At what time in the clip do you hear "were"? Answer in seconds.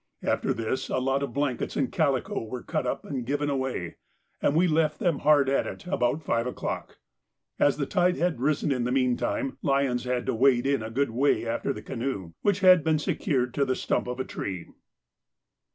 2.43-2.63